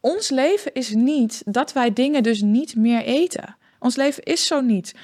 Ons 0.00 0.30
leven 0.30 0.72
is 0.74 0.94
niet 0.94 1.42
dat 1.44 1.72
wij 1.72 1.92
dingen 1.92 2.22
dus 2.22 2.40
niet 2.40 2.76
meer 2.76 3.02
eten. 3.02 3.56
Ons 3.78 3.96
leven 3.96 4.22
is 4.22 4.46
zo 4.46 4.60
niet. 4.60 4.94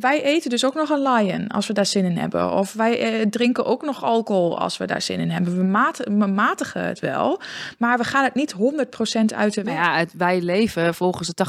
Wij 0.00 0.22
eten 0.22 0.50
dus 0.50 0.64
ook 0.64 0.74
nog 0.74 0.90
een 0.90 1.02
lion 1.02 1.48
als 1.48 1.66
we 1.66 1.72
daar 1.72 1.86
zin 1.86 2.04
in 2.04 2.16
hebben. 2.16 2.52
Of 2.52 2.72
wij 2.72 2.98
eh, 2.98 3.26
drinken 3.26 3.64
ook 3.64 3.82
nog 3.82 4.04
alcohol 4.04 4.58
als 4.58 4.76
we 4.76 4.86
daar 4.86 5.02
zin 5.02 5.20
in 5.20 5.30
hebben. 5.30 5.56
We, 5.56 6.26
matigen 6.26 6.84
het 6.84 7.00
wel, 7.00 7.40
maar 7.78 7.98
we 7.98 8.04
gaan 8.04 8.24
het 8.24 8.34
niet 8.34 8.54
100% 8.54 8.56
uit 9.34 9.54
de 9.54 9.62
weg. 9.62 9.74
Nou 9.74 9.86
ja, 9.86 9.96
het, 9.96 10.12
wij 10.16 10.40
leven 10.40 10.94
volgens 10.94 11.28
de 11.28 11.46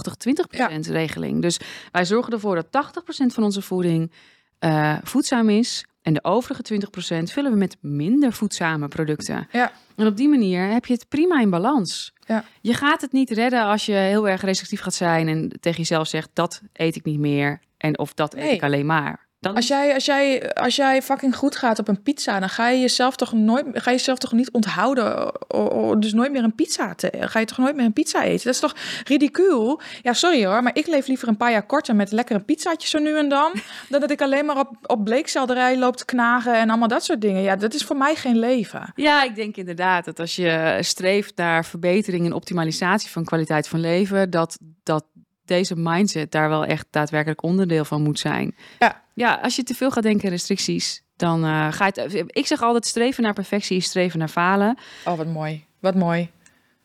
80-20% 0.87 0.91
regeling. 0.91 1.41
Dus 1.41 1.59
wij 1.91 2.05
zorgen 2.05 2.33
ervoor 2.33 2.55
dat 2.55 2.93
80% 3.01 3.25
van 3.25 3.43
onze 3.43 3.61
voeding 3.61 4.11
eh, 4.59 4.97
voedzaam 5.03 5.49
is. 5.49 5.85
En 6.01 6.13
de 6.13 6.23
overige 6.23 6.61
20% 6.73 6.77
vullen 7.23 7.51
we 7.51 7.57
met 7.57 7.77
minder 7.81 8.33
voedzame 8.33 8.87
producten. 8.87 9.47
Ja. 9.51 9.71
En 9.95 10.07
op 10.07 10.17
die 10.17 10.29
manier 10.29 10.67
heb 10.67 10.85
je 10.85 10.93
het 10.93 11.07
prima 11.07 11.41
in 11.41 11.49
balans. 11.49 12.13
Ja. 12.25 12.45
Je 12.61 12.73
gaat 12.73 13.01
het 13.01 13.11
niet 13.11 13.29
redden 13.29 13.63
als 13.63 13.85
je 13.85 13.93
heel 13.93 14.29
erg 14.29 14.41
restrictief 14.41 14.81
gaat 14.81 14.93
zijn 14.93 15.27
en 15.27 15.51
tegen 15.59 15.77
jezelf 15.77 16.07
zegt 16.07 16.29
dat 16.33 16.61
eet 16.73 16.95
ik 16.95 17.03
niet 17.03 17.19
meer 17.19 17.59
en 17.85 17.99
of 17.99 18.13
dat 18.13 18.33
eet 18.33 18.51
ik 18.51 18.63
alleen 18.63 18.85
maar. 18.85 19.23
Dan 19.39 19.55
Als 19.55 19.67
jij, 19.67 19.93
als, 19.93 20.05
jij, 20.05 20.53
als 20.53 20.75
jij 20.75 21.01
fucking 21.01 21.35
goed 21.35 21.55
gaat 21.55 21.79
op 21.79 21.87
een 21.87 22.01
pizza, 22.01 22.39
dan 22.39 22.49
ga 22.49 22.69
je 22.69 22.79
jezelf 22.79 23.15
toch 23.15 23.33
nooit, 23.33 23.65
ga 23.73 23.91
je 23.91 23.97
jezelf 23.97 24.17
toch 24.17 24.31
niet 24.31 24.51
onthouden, 24.51 25.15
o- 25.47 25.69
o- 25.69 25.99
dus 25.99 26.13
nooit 26.13 26.31
meer 26.31 26.43
een 26.43 26.55
pizza 26.55 26.95
te, 26.95 27.11
ga 27.19 27.39
je 27.39 27.45
toch 27.45 27.57
nooit 27.57 27.75
meer 27.75 27.85
een 27.85 27.93
pizza 27.93 28.23
eten? 28.23 28.45
Dat 28.45 28.53
is 28.53 28.59
toch 28.59 28.75
ridicuul? 29.03 29.81
Ja, 30.01 30.13
sorry 30.13 30.45
hoor, 30.45 30.63
maar 30.63 30.75
ik 30.75 30.87
leef 30.87 31.07
liever 31.07 31.27
een 31.27 31.37
paar 31.37 31.51
jaar 31.51 31.65
korter 31.65 31.95
met 31.95 32.11
lekkere 32.11 32.39
pizzaatjes 32.39 32.89
zo 32.89 32.99
nu 32.99 33.17
en 33.17 33.29
dan, 33.29 33.51
dan 33.89 33.99
dat 33.99 34.11
ik 34.11 34.21
alleen 34.21 34.45
maar 34.45 34.57
op, 34.59 34.69
op 34.81 35.03
bleekselderij 35.03 35.77
loop 35.77 35.97
te 35.97 36.05
knagen 36.05 36.53
en 36.55 36.69
allemaal 36.69 36.87
dat 36.87 37.03
soort 37.03 37.21
dingen. 37.21 37.41
Ja, 37.41 37.55
dat 37.55 37.73
is 37.73 37.83
voor 37.83 37.97
mij 37.97 38.15
geen 38.15 38.39
leven. 38.39 38.91
Ja, 38.95 39.23
ik 39.23 39.35
denk 39.35 39.57
inderdaad 39.57 40.05
dat 40.05 40.19
als 40.19 40.35
je 40.35 40.77
streeft 40.81 41.35
naar 41.37 41.65
verbetering 41.65 42.25
en 42.25 42.33
optimalisatie 42.33 43.09
van 43.09 43.25
kwaliteit 43.25 43.67
van 43.67 43.79
leven, 43.79 44.29
dat, 44.29 44.57
dat 44.83 45.05
deze 45.45 45.75
mindset 45.75 46.31
daar 46.31 46.49
wel 46.49 46.65
echt 46.65 46.87
daadwerkelijk 46.89 47.43
onderdeel 47.43 47.85
van 47.85 48.01
moet 48.01 48.19
zijn. 48.19 48.55
Ja. 48.79 49.03
Ja, 49.13 49.39
als 49.41 49.55
je 49.55 49.63
te 49.63 49.73
veel 49.73 49.91
gaat 49.91 50.03
denken 50.03 50.23
in 50.23 50.29
restricties, 50.29 51.03
dan 51.15 51.43
eh, 51.43 51.71
ga 51.71 51.85
je 51.85 52.01
het. 52.01 52.23
Ik 52.27 52.47
zeg 52.47 52.61
altijd: 52.61 52.85
streven 52.85 53.23
naar 53.23 53.33
perfectie 53.33 53.77
is 53.77 53.85
streven 53.85 54.19
naar 54.19 54.27
falen. 54.27 54.77
Oh, 55.05 55.17
wat 55.17 55.27
mooi. 55.27 55.65
Wat 55.79 55.95
mooi. 55.95 56.29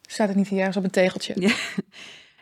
Staat 0.02 0.28
het 0.28 0.36
niet 0.36 0.48
hier 0.48 0.58
ergens 0.58 0.76
op 0.76 0.84
een 0.84 0.90
tegeltje? 0.90 1.34
Ja. 1.36 1.54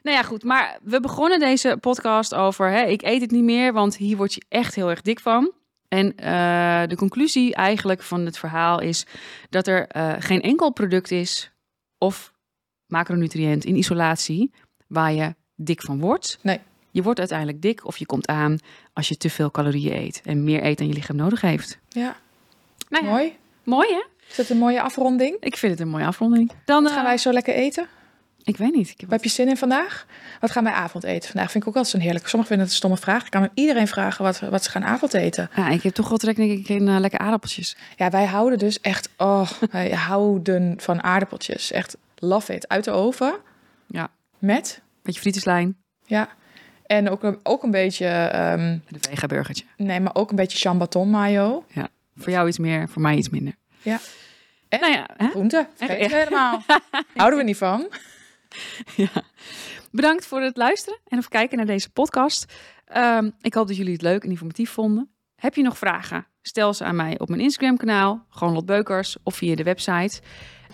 Nou 0.02 0.16
ja, 0.16 0.22
goed. 0.22 0.44
Maar 0.44 0.78
we 0.82 1.00
begonnen 1.00 1.38
deze 1.38 1.76
podcast 1.80 2.34
over: 2.34 2.70
hè, 2.70 2.84
ik 2.84 3.02
eet 3.02 3.20
het 3.20 3.30
niet 3.30 3.42
meer, 3.42 3.72
want 3.72 3.96
hier 3.96 4.16
word 4.16 4.34
je 4.34 4.42
echt 4.48 4.75
heel 4.75 4.90
erg 4.90 5.02
dik 5.02 5.20
van. 5.20 5.52
En 5.88 6.16
eh, 6.16 6.82
de 6.87 6.96
conclusie 6.96 7.54
eigenlijk 7.54 8.02
van 8.02 8.25
het 8.25 8.38
verhaal 8.38 8.80
is 8.80 9.06
dat 9.50 9.66
er 9.66 9.87
eh, 9.87 10.14
geen 10.18 10.42
enkel 10.42 10.72
product 10.72 11.10
is 11.10 11.52
of 11.98 12.32
macronutriënt 12.87 13.64
in 13.64 13.76
isolatie 13.76 14.54
waar 14.87 15.12
je 15.12 15.34
dik 15.60 15.82
van 15.82 16.00
wordt. 16.00 16.38
Nee. 16.42 16.60
Je 16.90 17.02
wordt 17.02 17.18
uiteindelijk 17.18 17.62
dik 17.62 17.86
of 17.86 17.96
je 17.96 18.06
komt 18.06 18.26
aan 18.26 18.58
als 18.92 19.08
je 19.08 19.16
te 19.16 19.30
veel 19.30 19.50
calorieën 19.50 19.96
eet 19.96 20.20
en 20.24 20.44
meer 20.44 20.64
eet 20.64 20.78
dan 20.78 20.86
je 20.86 20.92
lichaam 20.94 21.16
nodig 21.16 21.40
heeft. 21.40 21.78
Ja, 21.88 22.16
Nou 22.88 23.04
ja, 23.04 23.10
mooi. 23.10 23.36
mooi 23.62 23.88
hè? 23.88 24.02
Is 24.30 24.36
dat 24.36 24.48
een 24.48 24.58
mooie 24.58 24.82
afronding? 24.82 25.36
Ik 25.40 25.56
vind 25.56 25.72
het 25.72 25.80
een 25.80 25.88
mooie 25.88 26.06
afronding. 26.06 26.50
Dan 26.64 26.82
Wat 26.82 26.92
gaan 26.92 27.00
eh, 27.02 27.06
wij 27.08 27.18
zo 27.18 27.32
lekker 27.32 27.54
eten? 27.54 27.86
Ik 28.44 28.56
weet 28.56 28.74
niet. 28.74 28.94
Ik 28.96 29.04
heb 29.08 29.22
je 29.24 29.30
zin 29.30 29.48
in 29.48 29.56
vandaag? 29.56 30.06
Wat 30.40 30.50
gaan 30.50 30.64
wij 30.64 30.72
avondeten 30.72 31.30
vandaag? 31.30 31.50
Vind 31.50 31.62
ik 31.62 31.68
ook 31.68 31.76
altijd 31.76 31.94
zo'n 31.94 32.02
heerlijk. 32.04 32.28
Sommigen 32.28 32.46
vinden 32.56 32.66
het 32.66 32.70
een 32.74 32.80
stomme 32.80 32.96
vraag. 32.96 33.24
Ik 33.24 33.30
kan 33.30 33.48
iedereen 33.54 33.88
vragen 33.88 34.24
wat, 34.24 34.38
wat 34.40 34.64
ze 34.64 34.70
gaan 34.70 34.84
avondeten. 34.84 35.50
Ja, 35.56 35.68
ik 35.68 35.82
heb 35.82 35.94
toch 35.94 36.08
wel 36.08 36.18
trek 36.18 36.36
denk 36.36 36.50
ik 36.50 36.68
in 36.68 36.88
eh, 36.88 36.98
lekker 36.98 37.18
aardappeltjes. 37.18 37.76
Ja, 37.96 38.10
wij 38.10 38.24
houden 38.26 38.58
dus 38.58 38.80
echt... 38.80 39.08
Oh, 39.16 39.50
wij 39.70 39.90
houden 39.90 40.74
van 40.80 41.02
aardappeltjes. 41.02 41.72
Echt 41.72 41.96
love 42.16 42.54
it. 42.54 42.68
Uit 42.68 42.84
de 42.84 42.90
oven. 42.90 43.34
Ja. 43.86 44.08
Met. 44.38 44.80
Beetje 45.08 45.20
frietenslijn 45.20 45.76
Ja. 46.06 46.28
En 46.86 47.08
ook, 47.10 47.22
een- 47.22 47.40
ook 47.42 47.62
een 47.62 47.70
beetje... 47.70 48.06
ehm, 48.06 48.58
en 48.60 48.82
een 48.88 49.00
vega 49.08 49.26
burgertje. 49.26 49.64
nee, 49.76 50.00
maar 50.00 50.14
ook 50.14 50.30
een 50.30 50.36
beetje 50.36 50.58
chambaton 50.58 51.10
mayo. 51.10 51.64
Voor 52.16 52.30
jou 52.32 52.48
iets 52.48 52.58
meer, 52.58 52.88
voor 52.88 53.02
mij 53.02 53.16
iets 53.16 53.28
minder. 53.28 53.54
Ja. 53.82 53.98
En? 54.68 54.80
Nou 54.80 54.92
ja, 54.92 55.08
hè? 55.16 55.28
Groente. 55.28 55.68
Vergeet 55.74 56.12
helemaal. 56.12 56.62
Houden 57.16 57.38
we 57.38 57.44
niet 57.44 57.56
van. 57.56 57.88
ja. 58.96 59.08
Bedankt 59.90 60.26
voor 60.26 60.40
het 60.40 60.56
luisteren 60.56 60.98
en 61.06 61.18
of 61.18 61.28
kijken 61.28 61.56
naar 61.56 61.66
deze 61.66 61.90
podcast. 61.90 62.52
Ehm, 62.84 63.30
ik 63.40 63.54
hoop 63.54 63.66
dat 63.66 63.76
jullie 63.76 63.92
het 63.92 64.02
leuk 64.02 64.24
en 64.24 64.30
informatief 64.30 64.70
vonden. 64.70 65.10
Heb 65.36 65.54
je 65.54 65.62
nog 65.62 65.78
vragen? 65.78 66.26
Stel 66.42 66.74
ze 66.74 66.84
aan 66.84 66.96
mij 66.96 67.18
op 67.18 67.28
mijn 67.28 67.40
Instagram 67.40 67.76
kanaal, 67.76 68.26
gewoon 68.30 68.54
Lot 68.54 68.66
Beukers, 68.66 69.16
of 69.22 69.34
via 69.36 69.54
de 69.54 69.62
website. 69.62 70.20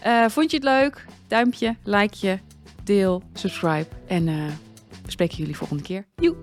Eh, 0.00 0.24
vond 0.28 0.50
je 0.50 0.56
het 0.56 0.66
leuk? 0.66 1.04
Duimpje, 1.28 1.76
likeje, 1.82 2.38
deel, 2.86 3.22
subscribe 3.32 3.86
en 4.06 4.28
eh 4.28 4.46
we 5.04 5.10
spreken 5.10 5.36
jullie 5.36 5.56
volgende 5.56 5.82
keer. 5.82 6.06
Joe! 6.16 6.36